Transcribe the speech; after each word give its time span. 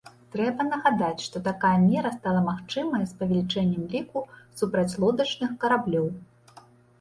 Трэба 0.35 0.61
нагадаць, 0.69 1.21
што 1.25 1.41
такая 1.47 1.73
мера 1.81 2.11
стала 2.15 2.41
магчымая 2.47 3.03
з 3.11 3.19
павелічэннем 3.19 3.83
ліку 3.97 4.25
супрацьлодачных 4.63 5.51
караблёў. 5.67 6.11